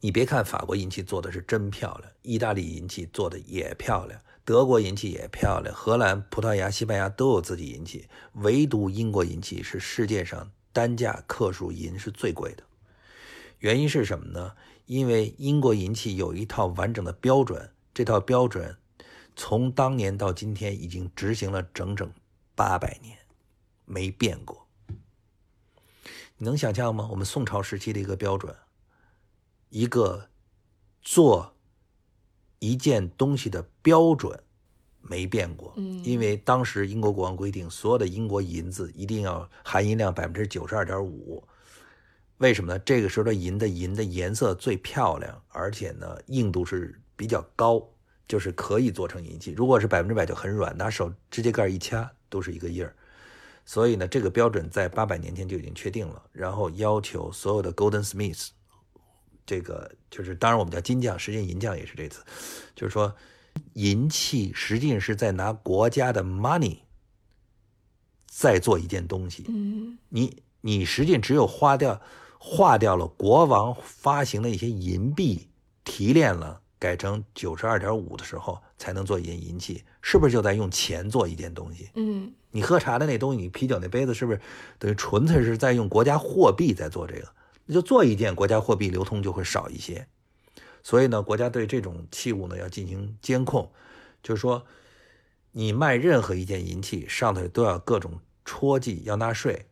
[0.00, 4.20] 你别看法国银器做的是真漂亮，意大利银器做的也漂亮。
[4.46, 12.62] 德国银器也漂亮，荷兰、葡萄牙、西班牙都有自己银器，唯独英国银器是世界上单价克数银是最贵的。
[13.58, 14.54] 原因是什么呢？
[14.84, 18.76] 因为英国银器有一套完整的标准，这套标准
[19.34, 22.08] 从当年到今天已经执行了整整
[22.54, 23.18] 八百年，
[23.84, 24.68] 没变过。
[26.38, 27.08] 你能想象吗？
[27.10, 28.54] 我们宋朝时期的一个标准，
[29.70, 30.28] 一个
[31.02, 31.55] 做。
[32.58, 34.38] 一件东西的标准
[35.00, 41.42] 没变过，嗯，因为当时英国国王规定，所有的英国银子一定要含银量百分之九十二点五。
[42.38, 42.78] 为什么呢？
[42.80, 47.82] 这个时候的银的银的颜色最漂亮，而且呢硬度是比较高，
[48.28, 49.52] 就是可以做成银器。
[49.52, 52.94] 如果是百分之百就很软，拿手指甲盖一掐都是一个印儿。
[53.64, 58.48] 所以呢，这个标准在八百年前就已经确定了，然后要求所有的 golden smiths。
[59.46, 62.24] 这个就是，当然我们叫金匠，实际上银匠也是这次，
[62.74, 63.14] 就是说，
[63.74, 66.78] 银器实际上是在拿国家的 money
[68.26, 69.44] 在做一件东西。
[69.48, 72.00] 嗯，你你实际只有花掉
[72.38, 75.48] 化掉了国王发行的一些银币，
[75.84, 81.88] 提炼了改成九十二点五的时候才能做一件银器，是不是就在用钱做一件东西？
[81.94, 84.40] 嗯你喝茶的那东西，你啤酒那杯子，是不是
[84.78, 87.28] 等于纯粹是在用国家货币在做这个？
[87.66, 90.08] 那就做一件，国家货币流通就会少一些。
[90.82, 93.72] 所以呢，国家对这种器物呢要进行监控，
[94.22, 94.64] 就是说，
[95.50, 99.66] 你卖任何一件银器，上头都要各种戳记，要纳税。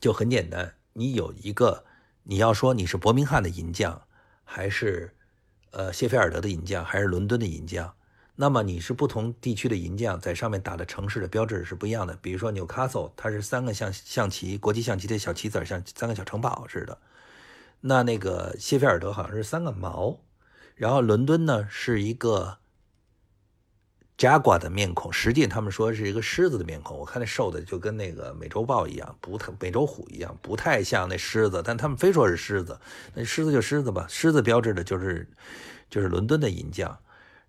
[0.00, 1.84] 就很简单，你有一个，
[2.24, 4.02] 你要说你是伯明翰的银匠，
[4.42, 5.14] 还是
[5.70, 7.94] 呃谢菲尔德的银匠，还是伦敦的银匠，
[8.40, 12.16] 那么你是不同地区的银匠在上面打的城市的标志是不一样的。
[12.22, 16.96] 比如说纽卡索，它是三个象象棋，国际象棋的小棋子，像三个小城堡似的。
[17.82, 20.20] 那那个谢菲尔德好像是三个毛，
[20.74, 22.56] 然后伦敦呢是一个
[24.16, 26.96] jaguar 的面孔，实际他们说是一个狮子的面孔。
[26.96, 32.80] 我看那瘦的就跟那个美洲豹一样，不太美洲虎一样，不太像那狮子，但他们非说是狮子。
[33.12, 35.28] 那狮子就狮子吧，狮子标志的就是
[35.90, 36.98] 就是伦敦的银匠。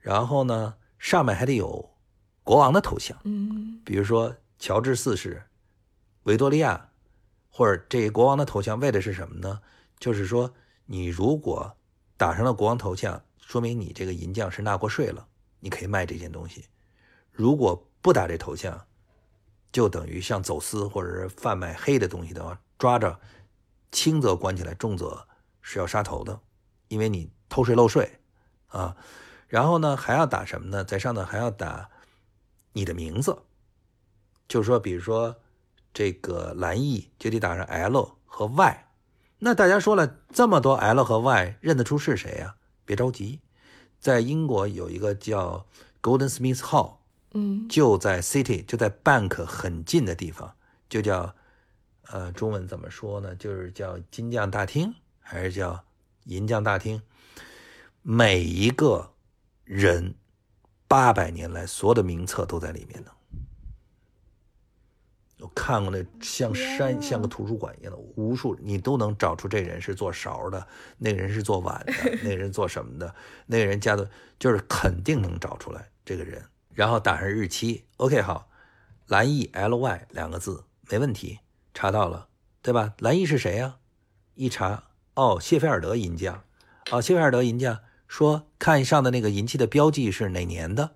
[0.01, 1.98] 然后呢，上面还得有
[2.44, 5.42] 国王的头像，嗯比如说乔治四世、
[6.24, 6.92] 维多利亚，
[7.50, 9.60] 或者这国王的头像，为的是什么呢？
[9.98, 10.54] 就是说，
[10.86, 11.76] 你如果
[12.18, 15.28] 打上了国王头像，说明你这个银匠是纳过税了，
[15.60, 16.66] 你可以卖这件东西。
[17.32, 18.86] 如果不打这头像，
[19.72, 23.20] 就等于像走私或者是贩卖黑的东西的话，抓着，
[23.92, 25.28] 轻则关起来，重则
[25.62, 26.40] 是要杀头的，
[26.90, 28.20] 因为你偷税漏税
[28.68, 28.96] 啊。
[29.52, 30.82] 然后呢，还要打什么呢？
[30.82, 31.90] 在上头还要打
[32.72, 33.38] 你的名字，
[34.48, 35.36] 就是说，比如说
[35.94, 38.88] 这个蓝翼就得打上 L 和 Y。
[39.40, 43.42] 那大家说了这么多 L 和 Y，认得出是谁呀、别着急，
[44.00, 45.66] 在英国有一个叫
[46.02, 46.94] Golden Smith Hall，
[47.34, 50.56] 嗯就在 City，就在 Bank 很近的地方，
[50.88, 51.36] 就叫
[52.08, 53.36] 呃中文怎么说呢？
[53.36, 55.84] 就是叫金匠大厅，还是叫
[56.24, 57.02] 银匠大厅？
[58.02, 59.11] 每一个
[59.73, 60.13] 人
[60.86, 63.12] 八百年来所有的名册都在里面呢。
[65.39, 78.49] 我看过那像山像个图书馆一样的，无数你都能找出这人是做勺的，那个人是做碗的，那个人做什么的，那个人家的，就是肯定能找出来这个人，然后打上日期，OK 好，
[79.07, 81.39] 蓝翼 L Y 两个字没问题，
[81.73, 82.27] 查到了，
[82.62, 82.93] 对吧？
[82.99, 83.77] 蓝翼是谁呀、
[84.36, 86.43] 一查，哦，谢菲尔德银匠，
[86.91, 87.79] 哦，谢菲尔德银匠
[88.12, 90.91] 说看上的那个银器的标记是哪年的，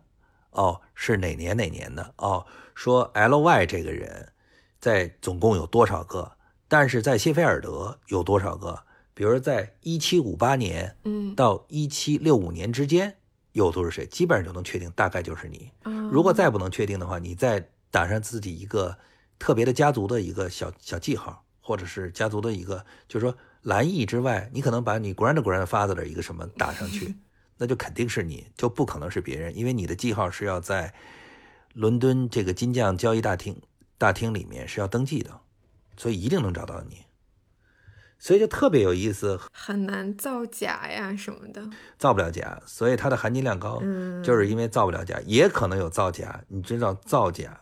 [0.50, 4.34] 哦，是哪年哪年的，哦，说 L Y 这个人
[4.82, 6.34] 在总共有多少个，
[6.68, 8.84] 但是在谢菲尔德有多少个？
[9.14, 13.16] 比如在一七五八年嗯，到一七六五年之间
[13.54, 15.72] 有都是谁，基本上就能确定，大概就是你。
[15.84, 15.92] 哦。
[16.12, 18.98] 如果再不能确定的话，你再打上自己一个
[19.40, 27.16] 特别的家族的一个小小记号，或者是家族的一个，就是说蓝翼之外，你可能把你 grand grandfather 的一个什么打上去，
[27.58, 30.94] 那就肯定是你，就不可能是别人，因为你的记号是要在
[31.74, 33.60] 伦敦这个金匠交易大厅
[33.98, 35.42] 大厅里面是要登记的，
[35.98, 37.06] 所以一定能找到你。
[38.20, 41.68] 所以就特别有意思，很难造假呀什么的。
[41.98, 43.80] 造不了假，所以它的含金量高。
[43.82, 46.40] 嗯，就是因为造不了假，也可能有造假。
[46.48, 47.60] 你知道造假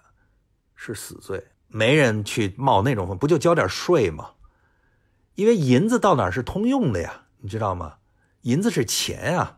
[0.76, 4.32] 是死罪，没人去冒那种风，不就交点税吗？
[5.36, 7.96] 因为银子到哪儿是通用的呀，你知道吗？
[8.42, 9.58] 银子是钱啊，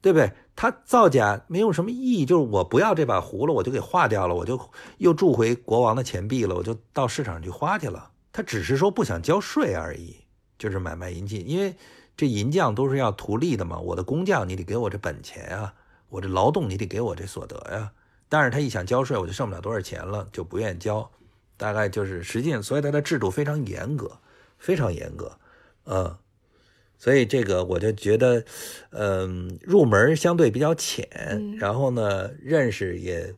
[0.00, 0.32] 对不对？
[0.54, 4.58] 它造假没有什么意义，就是我不要这把葫芦，我就给化掉了，我就
[4.98, 8.10] 又铸回国王的钱币了，我就到市场去花去了。
[8.32, 10.16] 他只是说不想交税而已，
[10.58, 11.76] 就是买卖银器，因为
[12.16, 13.78] 这银匠都是要图利的嘛。
[13.78, 15.74] 我的工匠你得给我这本钱啊，
[16.08, 17.92] 我这劳动你得给我这所得呀。
[18.28, 21.10] 但是他一想交税，我就剩不了多少钱了，就不愿意交。
[21.58, 24.18] 大概就是实际上，所以他的制度非常严格，
[24.58, 25.38] 非常严格，
[25.84, 26.16] 嗯。
[26.98, 28.42] 所以这个我就觉得，
[28.88, 33.34] 嗯，入门相对比较浅，嗯然后呢，认识也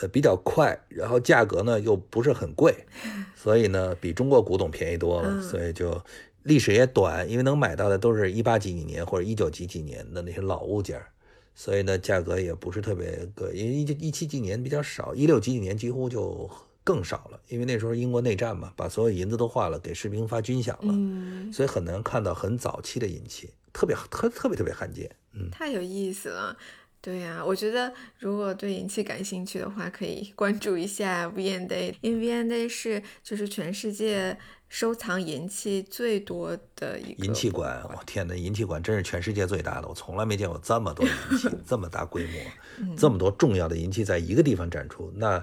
[0.00, 2.74] 呃比较快，然后价格呢又不是很贵，
[3.36, 6.02] 所以呢比中国古董便宜多了，嗯所以就
[6.42, 11.06] 历史也短，因为能买到的都是一八几几年或者一九几几年的那些老物件儿，
[11.54, 16.50] 所以呢价格也不是特别贵，因为一一七几年比较少，一六几几年几乎就
[16.90, 20.92] 更少了，因为那时候英国内战嘛，把所有银子都化了，给士兵发军饷了。
[20.92, 25.08] 嗯，所以很难看到很早期的银器，特别特特别特别罕见。
[25.34, 26.56] 嗯，太有意思了。
[27.00, 34.36] 对呀、我觉得如果对银器感兴趣的话，可以关注一下 V&A，因为 V&A 是就是全世界
[34.68, 45.42] 收藏银器最多的一个银器馆，我天呐，银器馆真是全世界最大的，我从来没见过这么多银器， 这么大规模，这么多重要的银器在一个地方展出，那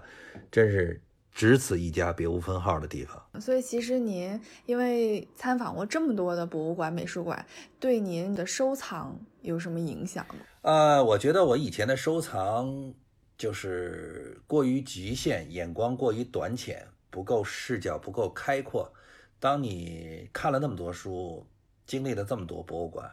[0.51, 1.01] 真是
[1.37, 3.23] 只此一家，别无分号的地方。
[3.39, 7.45] 所以其实您因为参访过这么多的博物馆、美术馆，
[7.79, 10.37] 对您的收藏有什么影响吗？
[10.63, 12.91] 呃，我觉得我以前的收藏
[13.37, 18.91] 就是过于局限，眼光过于短浅，不够视角不够开阔。
[19.39, 21.45] 当你看了那么多书，
[21.85, 23.07] 经历了这么多博物馆，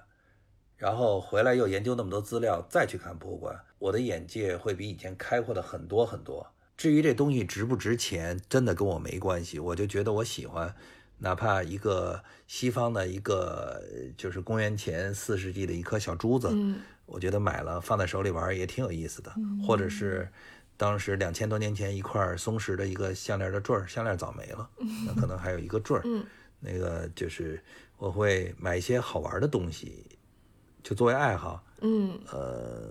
[0.78, 6.50] 然后回来又研究那么多资料，再去看博物馆，我的眼界会比以前开阔的很多很多。
[6.76, 10.74] 至于这东西值不值钱，真的跟我没关系，我就觉得我喜欢，
[11.18, 13.82] 哪怕一个西方的一个
[14.16, 19.30] 就是公元前四世纪的一颗小珠子，嗯我觉得买了放在手里玩也挺有意思的，
[19.66, 20.28] 或者是
[20.76, 24.68] 当时两千多年前一块松石的一个项链的坠儿，项链早没了，
[25.06, 26.24] 那可能还有一个坠儿，嗯。
[26.60, 27.62] 那个就是
[27.98, 30.06] 我会买一些好玩的东西，
[30.82, 32.18] 就作为爱好，嗯。
[32.32, 32.88] 呃，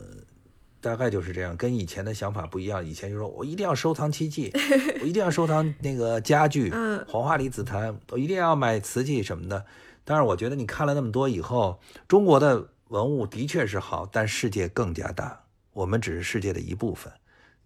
[0.84, 2.86] 大概就是这样，跟以前的想法不一样。
[2.86, 4.52] 以前就说我一定要收藏漆器，
[5.02, 9.66] 我一定要收藏那个家具，嗯黄花梨紫檀，我一定要买瓷器什么的。
[10.04, 17.14] 但是我觉得你看了那么多以后，中国的文物的确是好，但世界更加大，我们只是世界的一部分。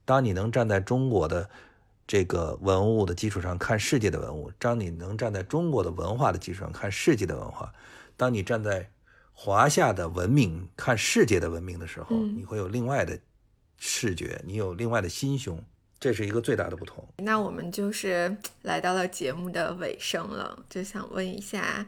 [0.06, 1.50] 当你能站在中国的
[2.06, 7.74] 这个文物的基础上看世界的文物，当你能站在中国的文化的基础上看世界的文化，
[8.16, 8.92] 当你站在
[9.40, 13.18] 华夏的文明看世界的文明的时候，嗯你会有另外的
[13.78, 15.64] 视觉，你有另外的心胸，
[16.00, 17.08] 这是一个最大的不同。
[17.20, 21.88] 那我们就是来到了节目的尾声了，就想问一下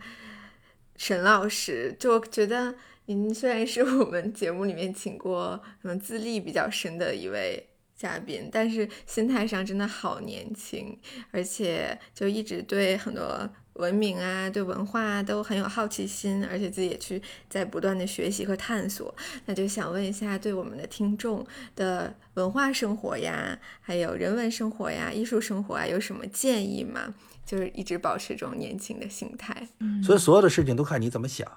[0.95, 2.75] 沈老师，就觉得
[3.07, 10.95] 您虽然是我们节目里面请过嗯资历比较深的一位嘉宾，但是心态上真的好年轻，
[11.31, 19.15] 而且就一直对很多文明啊、对文化啊都很有好奇心，而且自己也去在不断的学习和探索。
[19.45, 27.15] 那就想问一下，对我们的听众的文化生活呀，还有人文生活呀、艺术生活啊，有什么建议吗？
[27.45, 29.67] 就是一直保持这种年轻的心态。
[30.03, 31.47] 所以所有的事情都看你怎么想，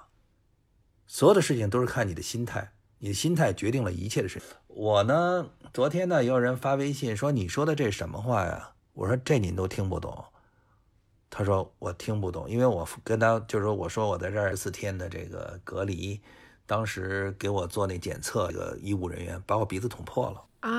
[1.05, 4.47] 所有的事情都是看你的心态，你的心态决定了一切的事情。
[4.67, 8.71] 我呢，昨天呢，也有人发微信说你说的这什么话呀？
[8.93, 10.25] 我说这您都听不懂。
[11.35, 16.21] 他说我听不懂，因为我跟他就是说我说我在这儿十四天的这个隔离，
[16.67, 20.43] 当时给我做那检测，这个医务人员把我鼻子捅破了。
[20.59, 20.71] 啊，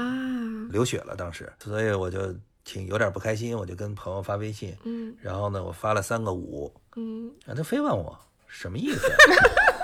[0.70, 2.32] 流血了，当时，所以我就
[2.64, 9.16] 挺有点不开心，我就跟朋友发微信，嗯然后呢，我发了三个五，嗯，啊，他非问我什么意思呀？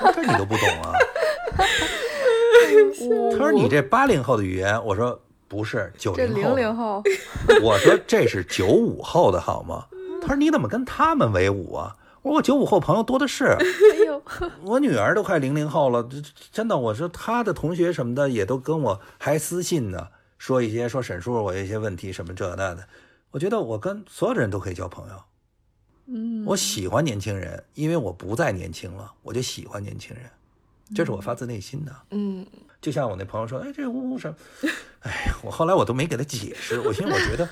[0.03, 0.95] 我说这你都不懂啊？
[3.33, 7.03] 他说你这八零后的语言，我说不是九这零后的，零零后，
[7.61, 9.85] 我说这是九五后的好吗？
[10.21, 11.97] 他说你怎么跟他们为伍啊？
[12.23, 14.23] 我说我九五后朋友多的是，哎呦，
[14.63, 16.07] 我女儿都快零零后了，
[16.53, 22.87] 真的，我说她的同学什么的也都跟我还私信呢，说一些说沈叔我有一些问题什么这那的。
[23.31, 25.15] 我觉得我跟所有的人都可以交朋友，
[26.09, 30.27] 嗯，我喜欢年轻人，因为我不再年轻了，我就喜欢年轻人，
[30.95, 31.93] 这是我发自内心的。
[32.11, 32.45] 嗯，
[32.83, 34.37] 就像我那朋友说，哎，这呜呜什么？
[35.01, 37.49] 哎呀，我后来我都没给他解释，我因为我觉得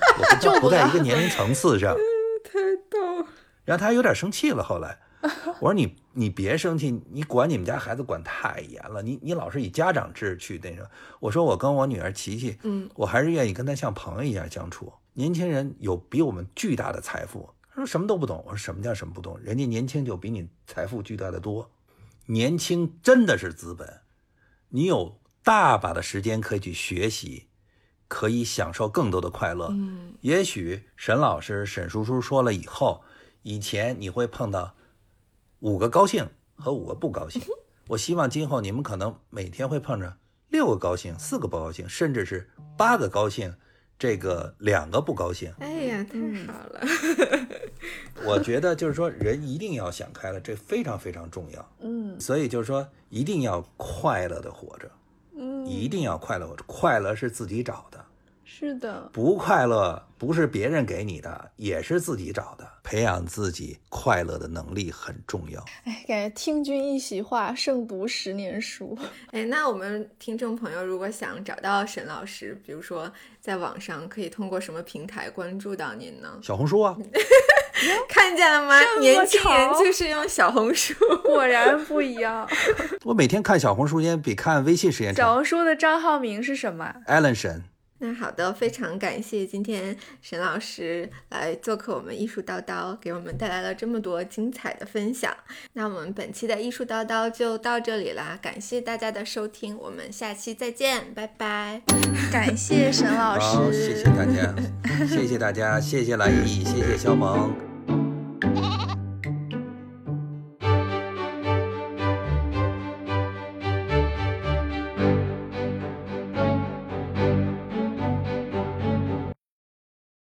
[0.53, 1.95] 我不在一个年龄层次上。
[2.59, 3.27] 太逗。
[3.65, 4.63] 然后他有点生气了。
[4.63, 4.97] 后来
[5.59, 10.89] 我说你你别生气，你管你们家孩子管太严了，你你老是以家长制去那个。
[11.19, 14.91] 我说我跟我女儿琪琪，嗯，我还是愿意跟她像朋友一样相处。
[15.13, 18.43] 年轻人有比我们巨大的财富，他说什么都不懂。
[18.45, 19.37] 我说什么叫什么不懂？
[19.41, 21.69] 人家年轻就比你财富巨大的多，
[22.25, 24.01] 年轻真的是资本，
[24.69, 27.47] 你有大把的时间可以去学习，
[28.09, 29.69] 可以享受更多的快乐。
[29.71, 33.01] 嗯也许沈老师、沈叔叔说了以后，
[33.43, 34.75] 以前你会碰到
[35.59, 37.41] 五个高兴和五个不高兴。
[37.87, 40.17] 我希望今后你们可能每天会碰着
[40.49, 43.55] 六个高兴、四个不高兴，甚至是八个高兴，
[43.97, 45.53] 这个两个不高兴。
[45.59, 46.19] 哎呀，太
[46.51, 46.81] 好了。
[48.27, 51.71] 我觉得就是说，人一定要想开了，这非常非常重要。
[51.79, 54.98] 嗯所以就是说，一定要快乐的活着，嗯，
[55.69, 56.55] 一定要快乐。
[56.65, 58.03] 快乐是自己找的。
[58.51, 62.67] 是的，不快乐不是别人给你的，也是自己找的。
[62.83, 65.63] 培养自己快乐的能力很重要。
[65.83, 68.97] 哎，感觉听君一席话，胜读十年书。
[69.31, 73.09] 哎，那我们听众朋友如果想找到沈老师，比如说
[73.39, 76.39] 在网上可以通过什么平台关注到您呢？
[76.41, 76.97] 小红书啊，
[78.09, 78.79] 看见了吗？
[78.99, 80.93] 年轻人就是用小红书。
[81.23, 82.47] 果然不一样。
[83.05, 85.25] 我每天看小红书时间比看微信时间长。
[85.25, 87.63] 小红书的账号名是什么？Allen 沈
[88.01, 95.35] 那好的，非常感谢今天沈老师来做客我们艺术叨叨，给我们带来了这么多精彩的分享。
[95.73, 101.81] 那我们本期的艺术叨叨就到这里啦，感谢大家的收听，我们下期再见，拜拜。
[102.31, 104.55] 感谢沈老好，师，谢谢大家，
[105.05, 107.68] 谢谢大家，谢谢来意，谢谢肖萌。